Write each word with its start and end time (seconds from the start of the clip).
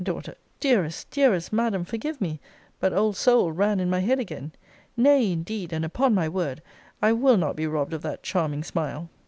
Dearest, 0.59 1.11
dearest 1.11 1.53
Madam, 1.53 1.85
forgive 1.85 2.19
me; 2.19 2.39
but 2.79 2.91
old 2.91 3.15
soul 3.15 3.51
ran 3.51 3.79
in 3.79 3.87
my 3.87 3.99
head 3.99 4.17
again! 4.17 4.51
Nay, 4.97 5.31
indeed, 5.31 5.71
and 5.71 5.85
upon 5.85 6.15
my 6.15 6.27
word, 6.27 6.63
I 7.03 7.13
will 7.13 7.37
not 7.37 7.55
be 7.55 7.67
robbed 7.67 7.93
of 7.93 8.01
that 8.01 8.23
charming 8.23 8.63
smile! 8.63 9.09